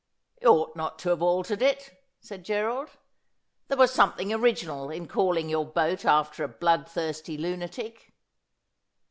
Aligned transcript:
'You 0.41 0.47
ought 0.49 0.75
not 0.75 0.97
to 0.97 1.09
have 1.09 1.21
altered 1.21 1.61
it,' 1.61 1.95
said 2.19 2.43
Gerald.' 2.43 2.89
There 3.67 3.77
was 3.77 3.93
something 3.93 4.33
original 4.33 4.89
in 4.89 5.07
calling 5.07 5.47
your 5.47 5.65
boat 5.67 6.05
after 6.05 6.43
a 6.43 6.47
blood 6.47 6.87
thirsty 6.89 7.37
lunatic. 7.37 8.11